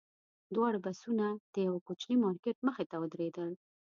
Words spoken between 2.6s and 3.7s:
مخې ته ودرېدل.